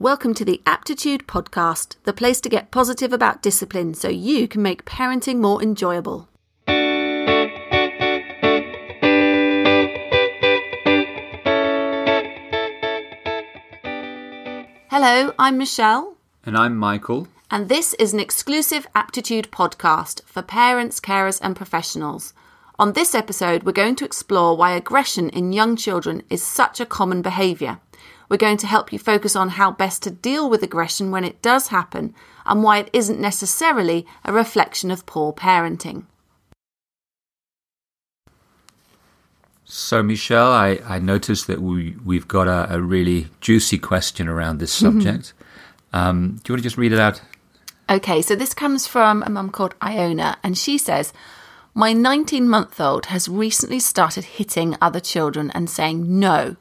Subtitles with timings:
[0.00, 4.62] Welcome to the Aptitude Podcast, the place to get positive about discipline so you can
[4.62, 6.26] make parenting more enjoyable.
[14.90, 17.28] Hello, I'm Michelle, And I'm Michael.
[17.50, 22.32] and this is an exclusive Aptitude podcast for parents, carers, and professionals.
[22.78, 26.86] On this episode, we're going to explore why aggression in young children is such a
[26.86, 27.80] common behaviour.
[28.30, 31.42] We're going to help you focus on how best to deal with aggression when it
[31.42, 32.14] does happen
[32.46, 36.04] and why it isn't necessarily a reflection of poor parenting.
[39.64, 44.58] So, Michelle, I, I noticed that we, we've got a, a really juicy question around
[44.58, 45.32] this subject.
[45.92, 47.20] Um, do you want to just read it out?
[47.88, 51.12] Okay, so this comes from a mum called Iona, and she says,
[51.74, 56.54] My 19 month old has recently started hitting other children and saying no.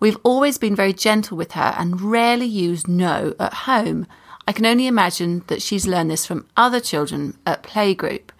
[0.00, 4.06] We've always been very gentle with her and rarely use no at home.
[4.46, 8.30] I can only imagine that she's learned this from other children at playgroup.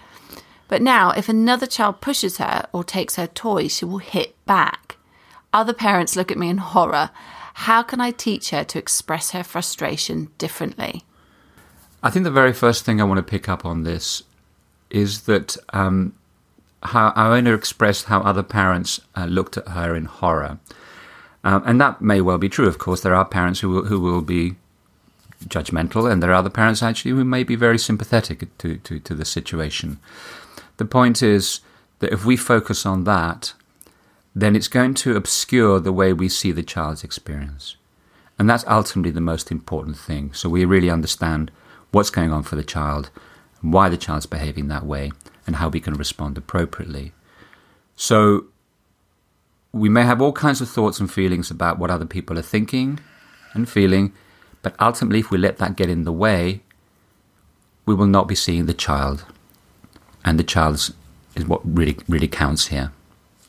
[0.68, 4.96] But now, if another child pushes her or takes her toy, she will hit back.
[5.52, 7.10] Other parents look at me in horror.
[7.54, 11.04] How can I teach her to express her frustration differently?
[12.02, 14.24] I think the very first thing I want to pick up on this
[14.90, 16.14] is that um,
[16.82, 20.58] how Iona expressed how other parents uh, looked at her in horror.
[21.44, 23.02] Um, and that may well be true, of course.
[23.02, 24.56] There are parents who will, who will be
[25.46, 29.14] judgmental, and there are other parents actually who may be very sympathetic to, to, to
[29.14, 29.98] the situation.
[30.78, 31.60] The point is
[32.00, 33.52] that if we focus on that,
[34.34, 37.76] then it's going to obscure the way we see the child's experience.
[38.38, 40.32] And that's ultimately the most important thing.
[40.32, 41.52] So we really understand
[41.92, 43.10] what's going on for the child,
[43.60, 45.12] why the child's behaving that way,
[45.46, 47.12] and how we can respond appropriately.
[47.94, 48.46] So
[49.74, 53.00] we may have all kinds of thoughts and feelings about what other people are thinking
[53.54, 54.12] and feeling,
[54.62, 56.62] but ultimately, if we let that get in the way,
[57.84, 59.26] we will not be seeing the child.
[60.24, 60.74] And the child
[61.34, 62.92] is what really, really counts here.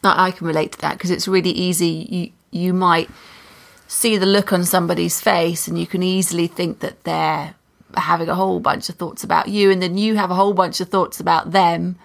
[0.04, 2.34] I can relate to that because it's really easy.
[2.52, 3.10] You you might
[3.88, 7.56] see the look on somebody's face, and you can easily think that they're
[7.96, 10.82] having a whole bunch of thoughts about you, and then you have a whole bunch
[10.82, 11.98] of thoughts about them.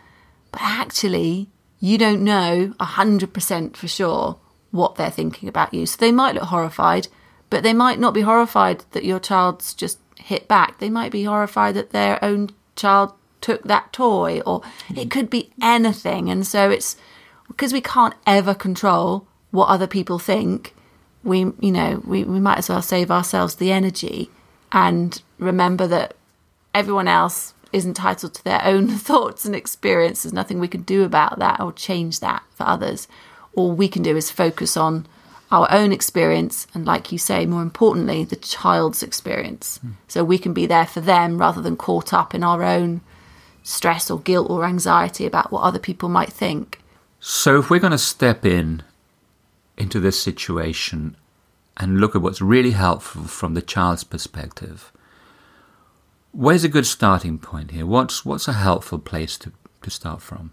[0.52, 1.48] But actually,
[1.80, 4.38] you don't know a hundred percent for sure
[4.70, 5.86] what they're thinking about you.
[5.86, 7.08] So they might look horrified,
[7.48, 10.78] but they might not be horrified that your child's just hit back.
[10.78, 14.62] They might be horrified that their own child took that toy, or
[14.94, 16.30] it could be anything.
[16.30, 16.96] And so it's
[17.48, 20.74] because we can't ever control what other people think.
[21.24, 24.30] We, you know, we, we might as well save ourselves the energy
[24.72, 26.14] and remember that
[26.74, 30.22] everyone else is entitled to their own thoughts and experience.
[30.22, 33.08] There's nothing we can do about that or change that for others.
[33.54, 35.06] All we can do is focus on
[35.50, 39.78] our own experience and, like you say, more importantly, the child's experience.
[39.78, 39.90] Hmm.
[40.06, 43.00] So we can be there for them rather than caught up in our own
[43.62, 46.80] stress or guilt or anxiety about what other people might think.
[47.18, 48.82] So, if we're going to step in
[49.76, 51.16] into this situation
[51.76, 54.92] and look at what's really helpful from the child's perspective,
[56.32, 57.86] where's a good starting point here?
[57.86, 59.52] What's what's a helpful place to,
[59.82, 60.52] to start from?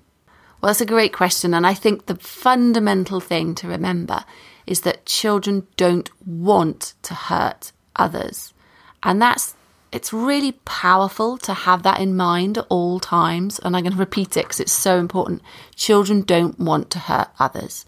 [0.62, 1.54] Well, that's a great question.
[1.54, 4.26] And I think the fundamental thing to remember
[4.66, 8.54] is that children don't want to hurt others.
[9.04, 9.56] And that's,
[9.92, 13.60] it's really powerful to have that in mind at all times.
[13.60, 15.42] And I'm going to repeat it because it's so important.
[15.76, 17.86] Children don't want to hurt others.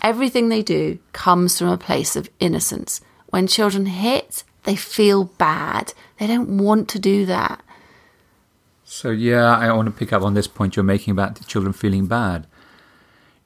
[0.00, 3.00] Everything they do comes from a place of innocence.
[3.26, 5.92] When children hit, they feel bad.
[6.18, 7.62] They don't want to do that.
[8.84, 11.72] So, yeah, I want to pick up on this point you're making about the children
[11.72, 12.46] feeling bad.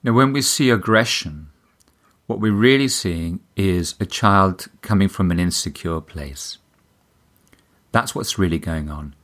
[0.03, 1.49] Now, when we see aggression,
[2.27, 6.59] what we're really seeing is a child coming from an insecure place.
[7.91, 9.15] That's what's really going on.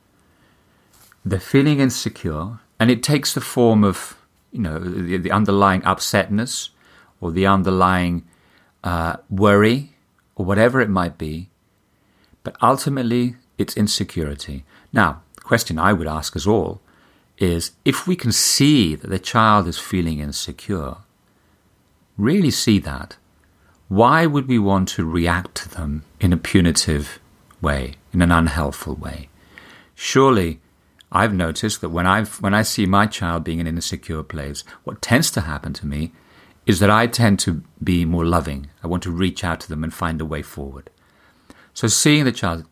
[1.23, 4.17] They're feeling insecure, and it takes the form of,
[4.51, 6.69] you know, the, the underlying upsetness
[7.21, 8.25] or the underlying
[8.83, 9.93] uh, worry
[10.35, 11.49] or whatever it might be.
[12.47, 14.63] But ultimately, it's insecurity.
[14.93, 16.79] Now, the question I would ask us all
[17.37, 20.95] is if we can see that the child is feeling insecure,
[22.17, 23.17] really see that,
[23.89, 27.19] why would we want to react to them in a punitive
[27.59, 29.27] way, in an unhelpful way?
[29.93, 30.61] Surely,
[31.11, 34.63] I've noticed that when, i when I see my child being in an insecure place,
[34.85, 36.13] what tends to happen to me
[36.65, 38.69] is that I tend to be more loving.
[38.81, 40.89] I want to reach out to them and find a way forward.
[41.77, 42.65] So, seeing the child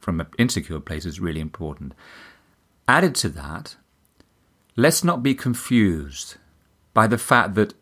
[0.00, 1.92] from an insecure place is really important.
[2.88, 3.76] Added to that,
[4.76, 6.38] let's not be confused
[6.94, 7.74] by the fact that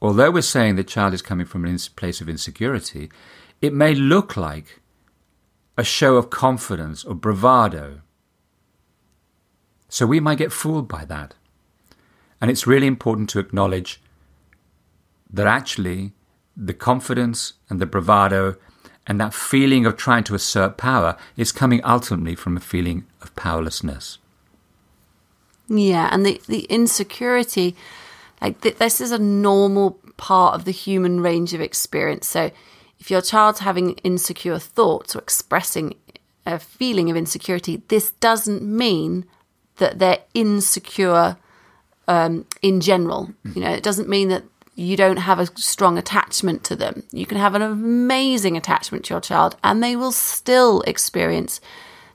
[0.00, 3.12] although we're saying the child is coming from a place of insecurity,
[3.60, 4.80] it may look like
[5.78, 8.00] a show of confidence or bravado.
[9.88, 11.34] So we might get fooled by that.
[12.40, 14.02] And it's really important to acknowledge
[15.30, 16.10] that actually
[16.56, 18.56] the confidence and the bravado
[19.06, 23.34] and that feeling of trying to assert power is coming ultimately from a feeling of
[23.34, 24.18] powerlessness.
[25.68, 27.74] Yeah, and the, the insecurity,
[28.40, 32.26] like th- this is a normal part of the human range of experience.
[32.26, 32.50] So
[33.00, 35.96] if your child's having insecure thoughts or expressing
[36.46, 39.24] a feeling of insecurity, this doesn't mean
[39.78, 41.36] that they're insecure
[42.06, 43.32] um, in general.
[43.54, 44.44] You know, it doesn't mean that
[44.82, 47.04] you don't have a strong attachment to them.
[47.12, 51.60] You can have an amazing attachment to your child and they will still experience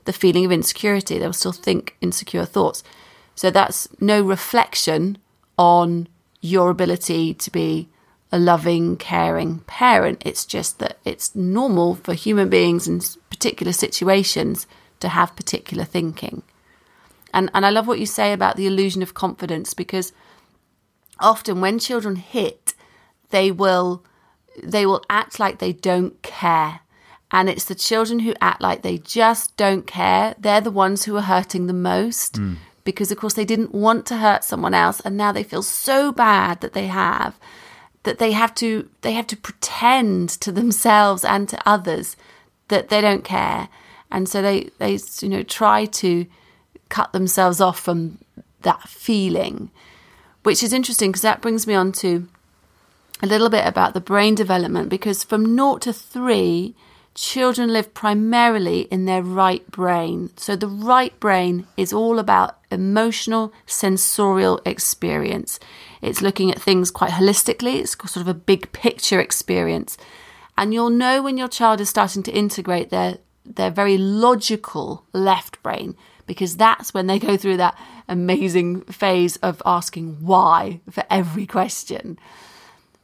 [0.04, 1.18] the feeling of insecurity.
[1.18, 2.82] They'll still think insecure thoughts.
[3.34, 5.18] So that's no reflection
[5.56, 6.08] on
[6.40, 7.88] your ability to be
[8.30, 10.22] a loving, caring parent.
[10.24, 13.00] It's just that it's normal for human beings in
[13.30, 14.66] particular situations
[15.00, 16.42] to have particular thinking.
[17.32, 20.12] And and I love what you say about the illusion of confidence because
[21.20, 22.74] often when children hit,
[23.30, 24.04] they will
[24.62, 26.80] they will act like they don't care.
[27.30, 30.34] And it's the children who act like they just don't care.
[30.38, 32.56] They're the ones who are hurting the most mm.
[32.84, 36.10] because, of course, they didn't want to hurt someone else, and now they feel so
[36.10, 37.38] bad that they have
[38.04, 42.16] that they have to they have to pretend to themselves and to others
[42.68, 43.68] that they don't care,
[44.10, 46.26] and so they they you know try to
[46.88, 48.18] cut themselves off from
[48.62, 49.70] that feeling
[50.42, 52.28] which is interesting because that brings me on to
[53.22, 56.74] a little bit about the brain development because from naught to three,
[57.14, 60.30] children live primarily in their right brain.
[60.36, 65.58] So the right brain is all about emotional, sensorial experience.
[66.00, 69.98] It's looking at things quite holistically, it's sort of a big picture experience.
[70.56, 75.60] And you'll know when your child is starting to integrate their, their very logical left
[75.62, 75.96] brain
[76.28, 77.76] because that's when they go through that
[78.08, 82.16] amazing phase of asking why for every question.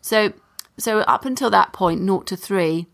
[0.01, 0.33] So,
[0.79, 2.87] so up until that point, naught to three,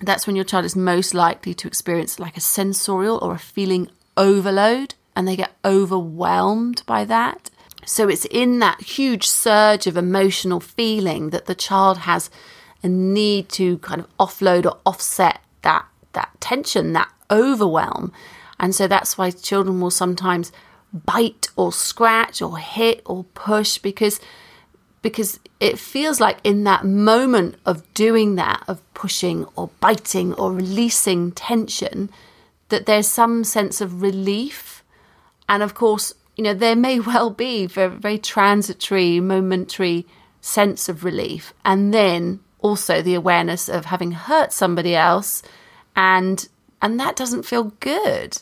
[0.00, 3.90] that's when your child is most likely to experience like a sensorial or a feeling
[4.16, 7.50] overload, and they get overwhelmed by that.
[7.84, 12.30] So it's in that huge surge of emotional feeling that the child has
[12.82, 18.12] a need to kind of offload or offset that that tension, that overwhelm.
[18.60, 20.52] And so that's why children will sometimes
[20.92, 24.20] bite or scratch or hit or push because
[25.00, 30.52] because it feels like in that moment of doing that of pushing or biting or
[30.52, 32.10] releasing tension
[32.68, 34.82] that there's some sense of relief.
[35.48, 40.06] And of course you know there may well be a very transitory momentary
[40.40, 41.52] sense of relief.
[41.64, 45.42] And then also the awareness of having hurt somebody else
[45.94, 46.48] and
[46.80, 48.40] and that doesn't feel good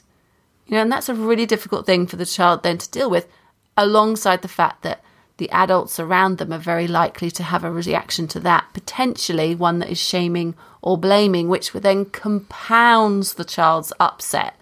[0.66, 3.28] you know, and that's a really difficult thing for the child then to deal with,
[3.76, 5.02] alongside the fact that
[5.38, 9.78] the adults around them are very likely to have a reaction to that, potentially one
[9.80, 14.56] that is shaming or blaming, which then compounds the child's upset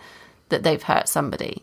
[0.48, 1.62] that they've hurt somebody.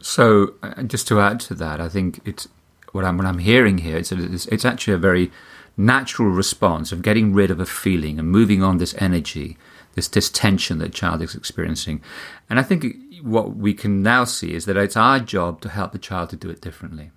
[0.00, 2.48] So, uh, just to add to that, I think it's
[2.92, 3.96] what I'm what I'm hearing here.
[3.96, 5.30] It's, it's it's actually a very
[5.76, 9.56] natural response of getting rid of a feeling and moving on this energy
[9.98, 12.00] this this tension that child is experiencing.
[12.48, 12.86] And I think
[13.22, 16.36] what we can now see is that it's our job to help the child to
[16.36, 17.10] do it differently.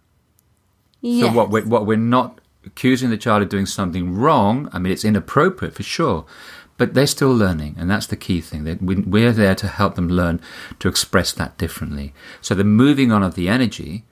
[1.01, 1.27] Yes.
[1.27, 4.67] So what we're, what we're not accusing the child of doing something wrong.
[4.73, 6.25] I mean, it's inappropriate for sure,
[6.77, 8.63] but they're still learning, and that's the key thing.
[8.63, 10.41] That we're there to help them learn
[10.79, 12.13] to express that differently.
[12.41, 14.03] So the moving on of the energy,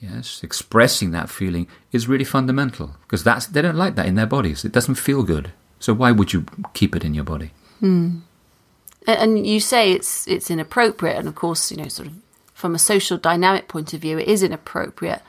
[0.00, 4.26] yes, expressing that feeling is really fundamental because that's they don't like that in their
[4.26, 4.64] bodies.
[4.64, 5.52] It doesn't feel good.
[5.80, 7.50] So why would you keep it in your body?
[7.82, 8.18] Hmm.
[9.08, 12.14] And you say it's it's inappropriate, and of course, you know, sort of
[12.54, 15.20] from a social dynamic point of view, it is inappropriate.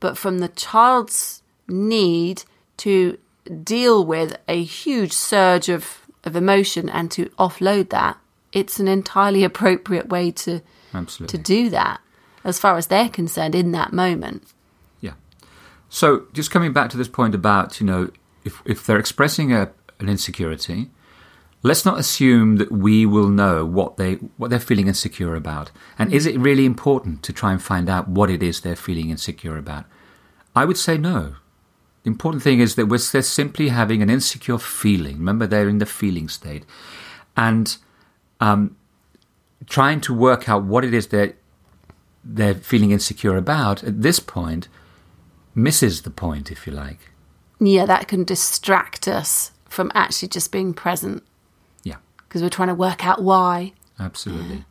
[0.00, 2.42] But from the child's need
[2.78, 3.16] to
[3.62, 8.18] deal with a huge surge of, of emotion and to offload that,
[8.52, 10.62] it's an entirely appropriate way to
[10.92, 11.38] Absolutely.
[11.38, 12.00] to do that,
[12.42, 14.42] as far as they're concerned in that moment.
[15.00, 15.12] Yeah.
[15.88, 18.10] So just coming back to this point about you know
[18.44, 20.90] if if they're expressing a, an insecurity
[21.62, 25.70] let's not assume that we will know what they what they're feeling insecure about.
[25.98, 29.10] And is it really important to try and find out what it is they're feeling
[29.10, 29.84] insecure about?
[30.54, 31.36] I would say no.
[32.02, 35.18] The important thing is that we're they're simply having an insecure feeling.
[35.18, 36.64] Remember, they're in the feeling state,
[37.36, 37.76] and
[38.40, 38.76] um,
[39.66, 41.36] trying to work out what it is that
[42.24, 44.68] they're feeling insecure about at this point
[45.54, 47.10] misses the point, if you like.
[47.58, 51.22] Yeah, that can distract us from actually just being present
[52.30, 53.72] because we're trying to work out why.
[53.98, 54.64] Absolutely.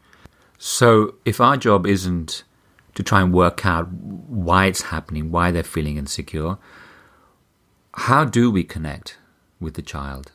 [0.57, 2.43] So, if our job isn't
[2.95, 6.57] to try and work out why it's happening, why they're feeling insecure,
[7.95, 9.17] how do we connect
[9.59, 10.31] with the child?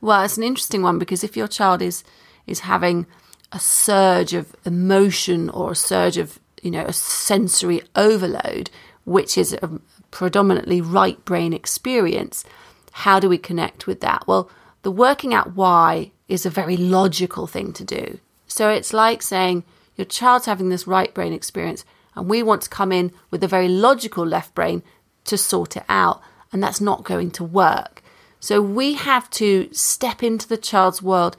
[0.00, 2.02] Well, it's an interesting one because if your child is
[2.48, 3.06] is having
[3.52, 8.70] a surge of emotion or a surge of you know a sensory overload,
[9.04, 9.80] which is a
[10.10, 12.44] predominantly right brain experience,
[12.90, 14.26] how do we connect with that?
[14.26, 14.50] Well,
[14.82, 18.18] the working out why is a very logical thing to do.
[18.46, 19.64] So it's like saying
[19.96, 21.84] your child's having this right brain experience,
[22.14, 24.82] and we want to come in with a very logical left brain
[25.24, 26.20] to sort it out,
[26.52, 28.02] and that's not going to work.
[28.40, 31.36] So we have to step into the child's world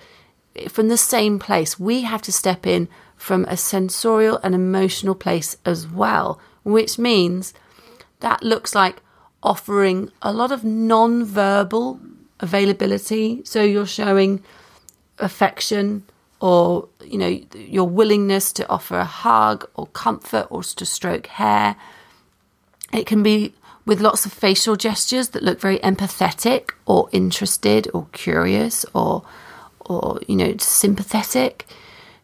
[0.70, 1.80] from the same place.
[1.80, 7.54] We have to step in from a sensorial and emotional place as well, which means
[8.22, 9.02] that looks like
[9.42, 12.00] offering a lot of non verbal
[12.44, 13.42] availability.
[13.46, 14.44] So you're showing
[15.18, 16.04] affection
[16.40, 21.78] or, you know, your willingness to offer a hug or comfort or to stroke hair.
[22.92, 23.54] It can be
[23.86, 29.24] with lots of facial gestures that look very empathetic or interested or curious or
[29.80, 31.66] or you know sympathetic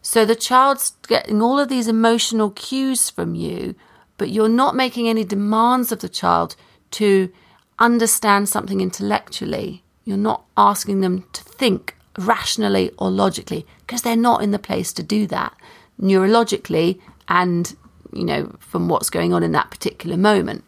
[0.00, 3.74] so the child's getting all of these emotional cues from you
[4.16, 6.56] but you're not making any demands of the child
[6.90, 7.30] to
[7.78, 14.42] understand something intellectually you're not asking them to think rationally or logically because they're not
[14.42, 15.56] in the place to do that
[16.02, 17.76] neurologically and
[18.12, 20.64] you know from what's going on in that particular moment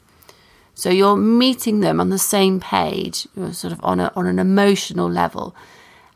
[0.74, 4.38] so you're meeting them on the same page, you're sort of on a, on an
[4.38, 5.54] emotional level.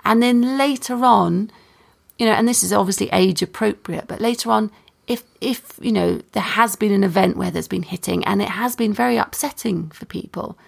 [0.05, 1.51] And then later on,
[2.19, 4.71] you know, and this is obviously age appropriate, but later on,
[5.07, 8.49] if if you know there has been an event where there's been hitting and it
[8.49, 10.59] has been very upsetting for people,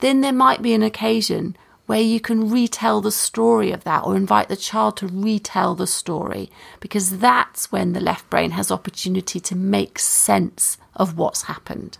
[0.00, 4.16] then there might be an occasion where you can retell the story of that or
[4.16, 9.40] invite the child to retell the story because that's when the left brain has opportunity
[9.40, 11.98] to make sense of what's happened.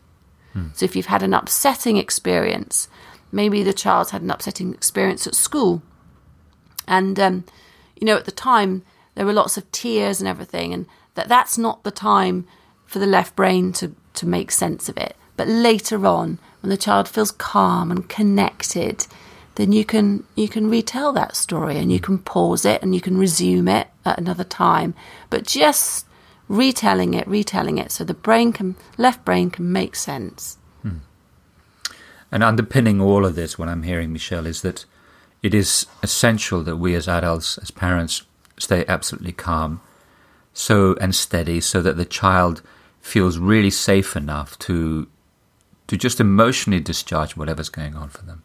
[0.52, 0.68] Hmm.
[0.74, 2.88] So if you've had an upsetting experience,
[3.32, 5.82] maybe the child's had an upsetting experience at school,
[6.86, 7.44] and um,
[7.96, 8.82] you know at the time
[9.14, 12.46] there were lots of tears and everything, and that that's not the time
[12.86, 15.16] for the left brain to to make sense of it.
[15.36, 19.06] But later on, when the child feels calm and connected,
[19.56, 23.00] then you can you can retell that story and you can pause it and you
[23.00, 24.94] can resume it at another time.
[25.30, 26.06] But just
[26.48, 30.58] retelling it, retelling it, so the brain can, left brain can make sense.
[30.82, 30.98] Hmm.
[32.30, 34.84] And underpinning all of this, what I'm hearing, Michelle, is that
[35.42, 38.22] it is essential that we as adults, as parents,
[38.58, 39.80] stay absolutely calm,
[40.52, 42.62] so and steady, so that the child
[43.00, 45.08] feels really safe enough to
[45.88, 48.42] to just emotionally discharge whatever's going on for them.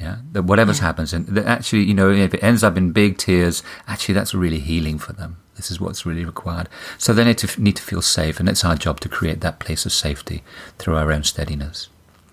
[0.00, 0.84] Yeah, that whatever's yeah.
[0.84, 4.32] happens, and that actually, you know, if it ends up in big tears, actually, that's
[4.32, 5.38] really healing for them.
[5.56, 6.68] This is what's really required.
[6.98, 9.58] So they need to need to feel safe, and it's our job to create that
[9.58, 10.44] place of safety
[10.78, 11.88] through our own steadiness.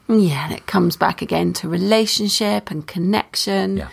[0.07, 3.77] Yeah, and it comes back again to relationship and connection.
[3.77, 3.89] Yeah.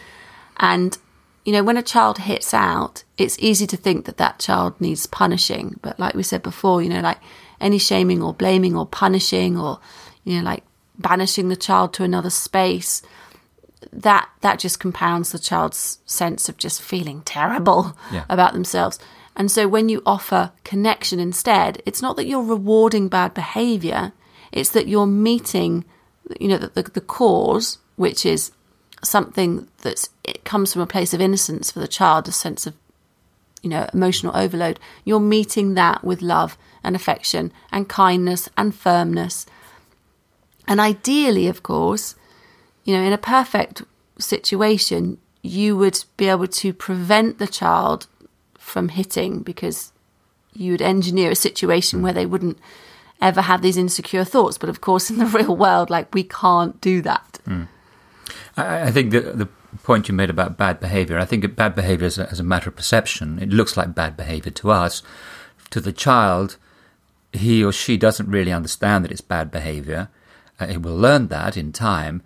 [0.58, 0.98] And
[1.46, 5.06] you know, when a child hits out, it's easy to think that that child needs
[5.06, 5.80] punishing.
[5.80, 7.18] But like we said before, you know, like
[7.58, 9.80] any shaming or blaming or punishing or
[10.24, 10.62] you know, like
[10.98, 13.00] banishing the child to another space
[13.92, 18.24] that that just compounds the child's sense of just feeling terrible yeah.
[18.28, 18.98] about themselves.
[19.36, 24.12] And so when you offer connection instead, it's not that you're rewarding bad behavior,
[24.50, 25.84] it's that you're meeting,
[26.38, 28.52] you know, the, the, the cause, which is
[29.02, 32.74] something that's, it comes from a place of innocence for the child, a sense of,
[33.62, 34.78] you know, emotional overload.
[35.04, 39.46] You're meeting that with love and affection and kindness and firmness.
[40.68, 42.16] And ideally, of course,
[42.84, 43.82] you know, in a perfect
[44.18, 48.06] situation, you would be able to prevent the child
[48.58, 49.92] from hitting because
[50.54, 52.58] you would engineer a situation where they wouldn't
[53.20, 54.58] ever have these insecure thoughts.
[54.58, 57.38] But of course, in the real world, like we can't do that.
[57.46, 57.68] Mm.
[58.56, 59.48] I, I, think the, the
[59.82, 62.68] point you made about bad behavior, I think bad behavior is a, as a matter
[62.68, 63.38] of perception.
[63.38, 65.02] It looks like bad behavior to us.
[65.70, 66.56] To the child,
[67.32, 70.08] he or she doesn't really understand that it's bad behavior.
[70.60, 72.22] Uh, he will learn that in time.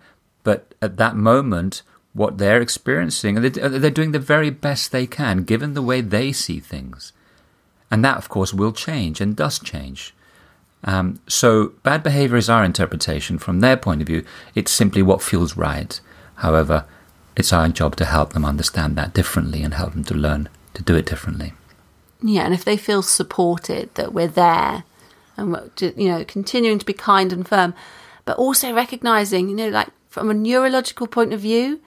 [0.47, 1.81] But at that moment,
[2.13, 6.61] what they're experiencing, they're doing the very best they can given the way they see
[6.61, 7.11] things.
[7.91, 10.13] And that, of course, will change and does change.
[10.85, 13.37] Um, so, bad behavior is our interpretation.
[13.37, 14.23] From their point of view,
[14.55, 15.99] it's simply what feels right.
[16.35, 16.85] However,
[17.35, 20.81] it's our job to help them understand that differently and help them to learn to
[20.81, 21.55] do it differently.
[22.23, 24.85] Yeah, and if they feel supported, that we're there
[25.35, 27.73] and, you know, continuing to be kind and firm,
[28.23, 31.79] but also recognizing, you know, like from a neurological point of view,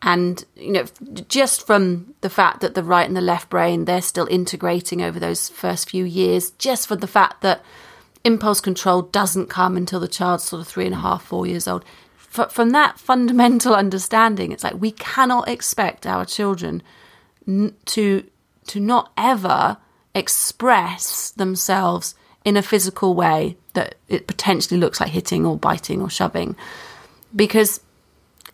[0.00, 0.84] And, you know,
[1.28, 5.18] just from the fact that the right and the left brain, they're still integrating over
[5.18, 7.64] those first few years, just for the fact that
[8.22, 11.66] impulse control doesn't come until the child's sort of three and a half, four years
[11.66, 11.84] old.
[12.16, 16.82] From that fundamental understanding, it's like we cannot expect our children
[17.86, 18.24] to
[18.66, 19.78] to not ever
[20.14, 26.10] express themselves in a physical way that it potentially looks like hitting or biting or
[26.10, 26.54] shoving
[27.34, 27.80] because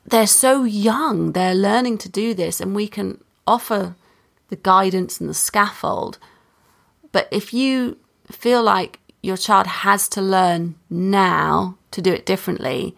[0.07, 3.97] they're so young, they're learning to do this, and we can offer
[4.49, 6.19] the guidance and the scaffold.
[7.12, 7.97] But if you
[8.31, 12.95] feel like your child has to learn now to do it differently,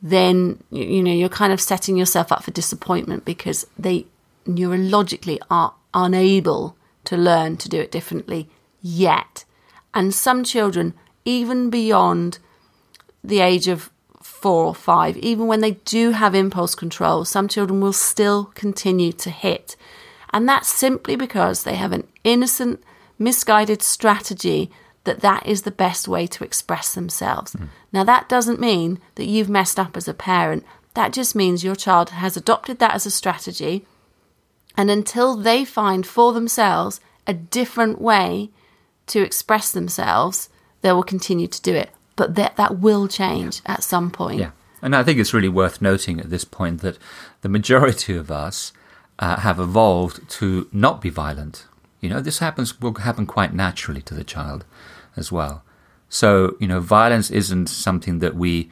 [0.00, 4.06] then you know you're kind of setting yourself up for disappointment because they
[4.46, 8.48] neurologically are unable to learn to do it differently
[8.80, 9.44] yet.
[9.94, 10.94] And some children,
[11.24, 12.38] even beyond
[13.24, 13.90] the age of
[14.26, 19.12] four or five, even when they do have impulse control, some children will still continue
[19.12, 19.76] to hit.
[20.30, 22.82] And that's simply because they have an innocent,
[23.18, 24.70] misguided strategy
[25.04, 27.52] that that is the best way to express themselves.
[27.52, 27.68] Mm.
[27.92, 30.64] Now, that doesn't mean that you've messed up as a parent.
[30.94, 33.86] That just means your child has adopted that as a strategy.
[34.76, 38.50] And until they find for themselves a different way
[39.06, 40.48] to express themselves,
[40.82, 41.90] they will continue to do it.
[42.16, 44.40] But that, that will change at some point.
[44.40, 44.50] Yeah.
[44.82, 46.98] And I think it's really worth noting at this point that
[47.42, 48.72] the majority of us
[49.18, 51.66] uh, have evolved to not be violent.
[52.00, 54.64] You know, this happens will happen quite naturally to the child
[55.16, 55.62] as well.
[56.08, 58.70] So, you know, violence isn't something that we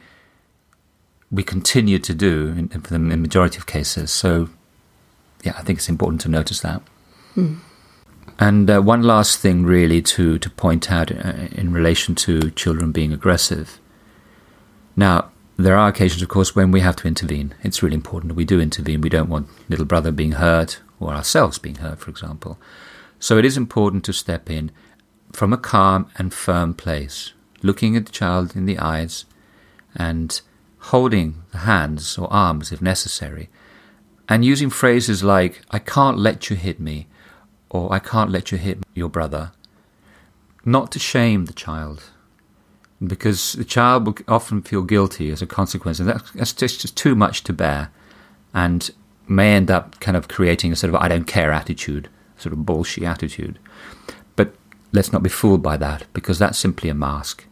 [1.31, 4.11] we continue to do in, in the majority of cases.
[4.11, 4.49] So,
[5.43, 6.81] yeah, I think it's important to notice that.
[7.35, 7.59] Mm.
[8.37, 12.91] And uh, one last thing, really, to, to point out uh, in relation to children
[12.91, 13.79] being aggressive.
[14.95, 17.55] Now, there are occasions, of course, when we have to intervene.
[17.63, 19.01] It's really important that we do intervene.
[19.01, 22.59] We don't want little brother being hurt or ourselves being hurt, for example.
[23.19, 24.71] So it is important to step in
[25.31, 29.25] from a calm and firm place, looking at the child in the eyes
[29.95, 30.41] and
[30.79, 33.49] holding the hands or arms if necessary,
[34.27, 37.07] and using phrases like, I can't let you hit me
[37.69, 39.51] or I can't let you hit your brother.
[40.63, 42.05] Not to shame the child,
[43.05, 47.15] because the child will often feel guilty as a consequence, and that's just, just too
[47.15, 47.91] much to bear,
[48.53, 48.89] and
[49.27, 52.65] may end up kind of creating a sort of I don't care attitude, sort of
[52.65, 53.59] bullshit attitude.
[54.35, 54.55] But
[54.91, 57.45] let's not be fooled by that, because that's simply a mask.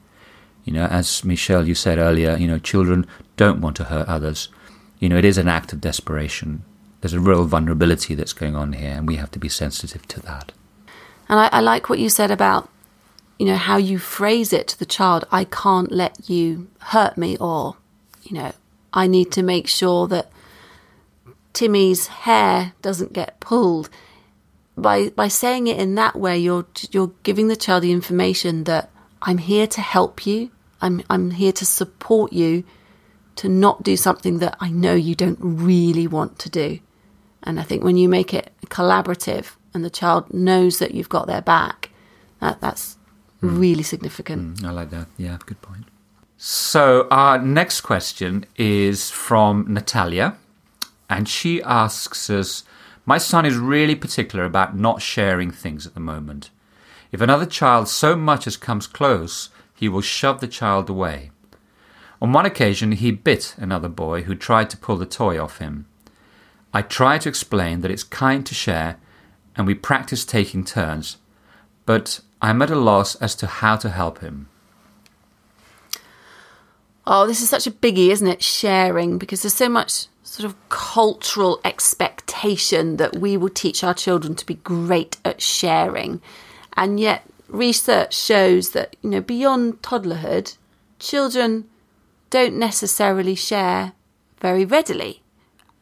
[0.63, 4.47] You know, as Michelle, you said earlier, you know, children don't want to hurt others.
[4.99, 6.63] You know, it is an act of desperation
[7.04, 10.22] there's a real vulnerability that's going on here, and we have to be sensitive to
[10.22, 10.54] that.
[11.28, 12.70] And I, I like what you said about,
[13.38, 15.26] you know, how you phrase it to the child.
[15.30, 17.76] I can't let you hurt me, or,
[18.24, 18.54] you know,
[18.94, 20.32] I need to make sure that
[21.52, 23.89] Timmy's hair doesn't get pulled.
[24.78, 28.89] By by saying it in that way, you're you're giving the child the information that
[29.22, 30.52] I'm here to help you.
[30.82, 32.63] I'm I'm here to support you
[33.36, 36.80] to not do something that I know you don't really want to do.
[37.43, 41.27] And I think when you make it collaborative and the child knows that you've got
[41.27, 41.89] their back,
[42.39, 42.97] that, that's
[43.41, 43.60] mm.
[43.60, 44.58] really significant.
[44.58, 45.08] Mm, I like that.
[45.17, 45.86] Yeah, good point.
[46.38, 50.36] So, our next question is from Natalia,
[51.10, 52.63] and she asks us
[53.06, 56.49] My son is really particular about not sharing things at the moment.
[57.13, 61.32] If another child so much as comes close, he will shove the child away.
[62.21, 65.86] On one occasion, he bit another boy who tried to pull the toy off him.
[66.74, 68.98] I try to explain that it's kind to share
[69.56, 71.18] and we practice taking turns,
[71.86, 74.50] but I'm at a loss as to how to help him.
[77.06, 78.42] Oh, this is such a biggie, isn't it?
[78.42, 84.36] Sharing, because there's so much sort of cultural expectation that we will teach our children
[84.36, 86.22] to be great at sharing.
[86.76, 90.58] And yet, research shows that, you know, beyond toddlerhood,
[90.98, 91.66] children
[92.30, 93.92] don't necessarily share
[94.40, 95.22] very readily.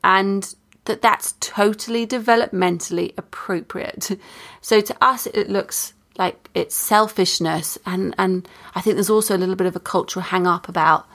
[0.04, 0.54] And
[0.86, 4.18] that that's totally developmentally appropriate.
[4.64, 9.40] So to us, it looks like it's selfishness, and and I think there's also a
[9.40, 11.08] little bit of a cultural hang up about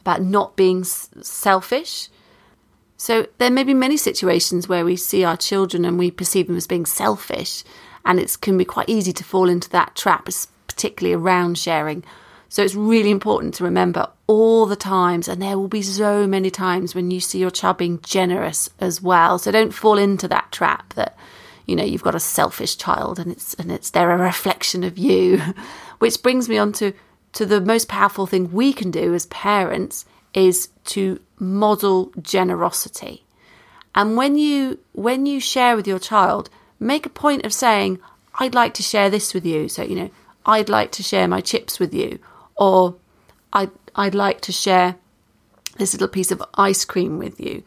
[0.00, 2.08] about not being selfish.
[2.96, 6.56] So there may be many situations where we see our children and we perceive them
[6.56, 7.62] as being selfish,
[8.04, 10.28] and it can be quite easy to fall into that trap,
[10.66, 12.02] particularly around sharing.
[12.48, 16.52] So it's really important to remember all the times, and there will be so many
[16.52, 19.40] times when you see your child being generous as well.
[19.40, 21.18] So don't fall into that trap that
[21.66, 24.96] you know you've got a selfish child and it's and it's they're a reflection of
[24.96, 25.42] you.
[25.98, 26.92] Which brings me on to
[27.32, 33.24] to the most powerful thing we can do as parents is to model generosity.
[33.96, 37.98] And when you when you share with your child, make a point of saying,
[38.38, 40.10] "I'd like to share this with you." So you know,
[40.46, 42.20] I'd like to share my chips with you,
[42.54, 42.94] or
[43.52, 44.96] I'd I'd like to share
[45.78, 47.62] this little piece of ice cream with you,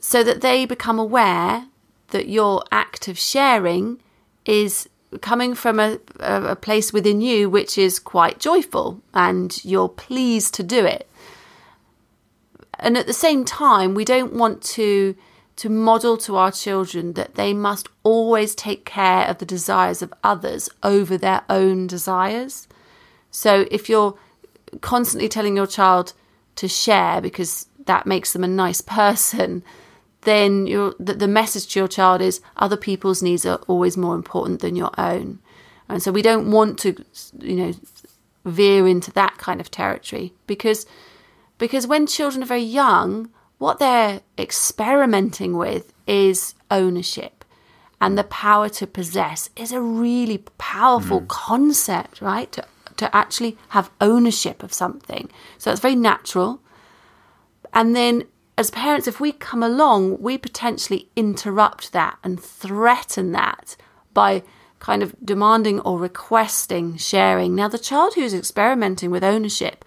[0.00, 1.66] so that they become aware
[2.08, 4.00] that your act of sharing
[4.44, 4.88] is
[5.20, 10.62] coming from a, a, place within you which is quite joyful and you're pleased to
[10.62, 11.08] do it.
[12.78, 15.16] And at the same time, we don't want to
[15.56, 20.12] to model to our children that they must always take care of the desires of
[20.22, 22.68] others over their own desires.
[23.30, 24.18] So if you're
[24.80, 26.12] constantly telling your child
[26.56, 29.62] to share because that makes them a nice person,
[30.22, 34.60] then the, the message to your child is other people's needs are always more important
[34.60, 35.38] than your own.
[35.88, 37.04] And so we don't want to,
[37.38, 37.72] you know,
[38.44, 40.86] veer into that kind of territory because
[41.58, 47.44] because when children are very young, what they're experimenting with is ownership.
[48.00, 51.28] And the power to possess is a really powerful mm.
[51.28, 52.52] concept, right?
[52.52, 55.30] To, to actually have ownership of something.
[55.58, 56.60] So that's very natural.
[57.72, 58.24] And then
[58.58, 63.76] as parents, if we come along, we potentially interrupt that and threaten that
[64.14, 64.42] by
[64.78, 67.54] kind of demanding or requesting sharing.
[67.54, 69.84] Now, the child who's experimenting with ownership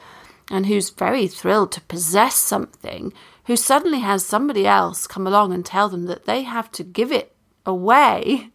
[0.51, 3.13] and who's very thrilled to possess something,
[3.45, 7.11] who suddenly has somebody else come along and tell them that they have to give
[7.11, 8.49] it away,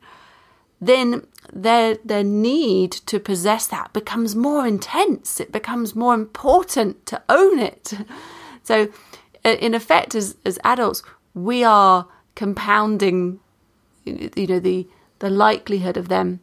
[0.81, 5.40] then their their need to possess that becomes more intense.
[5.40, 7.93] It becomes more important to own it.
[8.67, 8.88] So
[9.45, 11.03] in effect, as, as adults,
[11.35, 13.40] we are compounding,
[14.07, 14.88] you know, the
[15.19, 16.40] the likelihood of them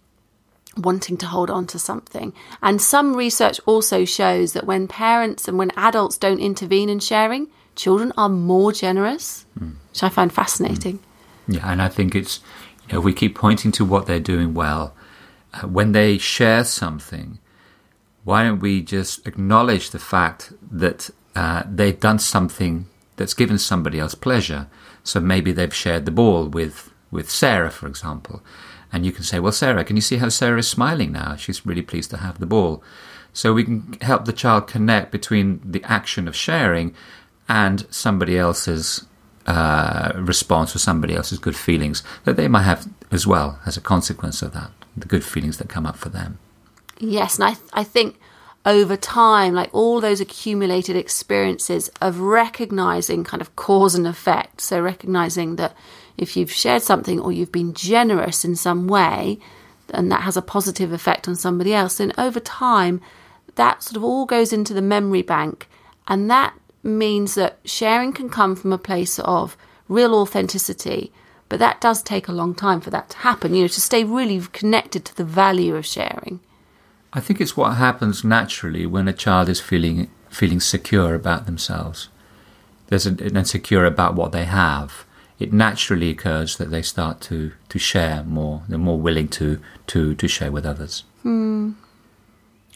[0.77, 2.33] wanting to hold on to something.
[2.61, 7.47] And some research also shows that when parents and when adults don't intervene in sharing,
[7.75, 9.73] children are more generous, mm.
[9.89, 10.99] which I find fascinating.
[10.99, 11.55] Mm.
[11.55, 12.39] Yeah, and I think it's,
[12.87, 14.93] you know, we keep pointing to what they're doing well.
[15.63, 17.39] When they share something,
[18.23, 22.87] why don't we just acknowledge the fact that uh, they've done something
[23.17, 24.67] that's given somebody else pleasure.
[25.03, 28.41] So maybe they've shared the ball with, with Sarah, for example.
[28.91, 31.35] And you can say, Well, Sarah, can you see how Sarah is smiling now?
[31.35, 32.83] She's really pleased to have the ball.
[33.33, 36.93] So we can help the child connect between the action of sharing
[37.47, 39.05] and somebody else's
[39.47, 43.81] uh, response or somebody else's good feelings that they might have as well as a
[43.81, 46.39] consequence of that, the good feelings that come up for them.
[46.99, 48.19] Yes, and I, th- I think
[48.65, 54.61] over time, like all those accumulated experiences of recognizing kind of cause and effect.
[54.61, 55.75] So, recognizing that
[56.17, 59.39] if you've shared something or you've been generous in some way,
[59.89, 63.01] and that has a positive effect on somebody else, then over time,
[63.55, 65.67] that sort of all goes into the memory bank.
[66.07, 71.11] And that means that sharing can come from a place of real authenticity.
[71.51, 74.05] But that does take a long time for that to happen, you know, to stay
[74.05, 76.39] really connected to the value of sharing.
[77.11, 82.07] I think it's what happens naturally when a child is feeling feeling secure about themselves.
[82.87, 85.05] There's an insecure about what they have.
[85.39, 88.63] It naturally occurs that they start to, to share more.
[88.69, 91.03] They're more willing to to, to share with others.
[91.21, 91.71] Hmm.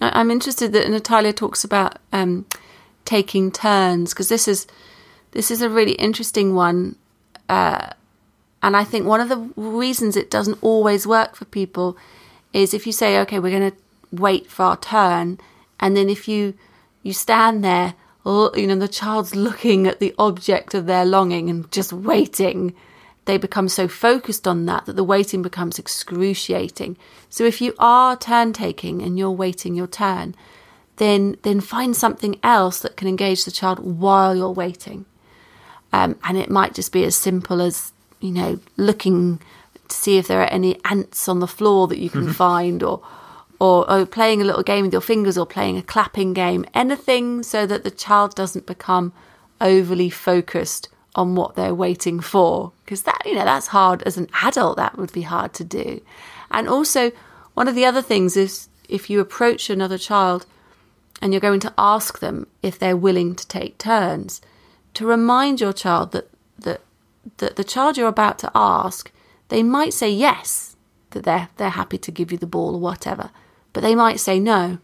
[0.01, 2.45] I'm interested that Natalia talks about um,
[3.05, 4.67] taking turns because this is
[5.31, 6.97] this is a really interesting one,
[7.47, 7.91] uh,
[8.61, 11.97] and I think one of the reasons it doesn't always work for people
[12.53, 13.77] is if you say, "Okay, we're going to
[14.19, 15.39] wait for our turn.
[15.79, 16.53] And then if you
[17.03, 17.93] you stand there,
[18.25, 22.73] you know, the child's looking at the object of their longing and just waiting,
[23.25, 26.97] they become so focused on that that the waiting becomes excruciating.
[27.29, 30.35] So if you are turn taking and you're waiting your turn,
[30.97, 35.05] then then find something else that can engage the child while you're waiting.
[35.93, 39.39] Um, and it might just be as simple as you know looking
[39.87, 43.01] to see if there are any ants on the floor that you can find, or
[43.59, 47.43] or, or playing a little game with your fingers or playing a clapping game, anything
[47.43, 49.13] so that the child doesn't become
[49.61, 52.71] overly focused on what they're waiting for.
[52.83, 56.01] Because that, you know, that's hard as an adult, that would be hard to do.
[56.51, 57.11] And also,
[57.53, 60.45] one of the other things is if you approach another child
[61.21, 64.41] and you're going to ask them if they're willing to take turns,
[64.93, 66.31] to remind your child that, that,
[67.37, 69.11] that the child you're about to ask,
[69.49, 70.75] they might say yes,
[71.11, 73.31] that they're, they're happy to give you the ball or whatever
[73.75, 74.77] but they might say no.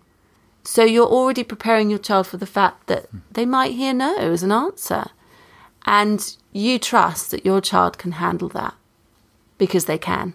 [0.65, 3.19] So you're already preparing your child for the fact that hmm.
[3.31, 5.05] they might hear no as an answer.
[5.85, 8.75] And you trust that your child can handle that
[9.57, 10.33] because they can.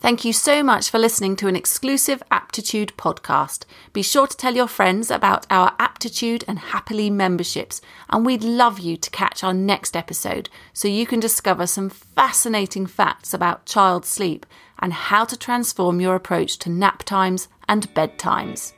[0.00, 3.66] Thank you so much for listening to an exclusive Aptitude podcast.
[3.92, 8.78] Be sure to tell your friends about our Aptitude and Happily memberships, and we'd love
[8.78, 14.06] you to catch our next episode so you can discover some fascinating facts about child
[14.06, 14.46] sleep
[14.78, 18.72] and how to transform your approach to nap times and bedtimes.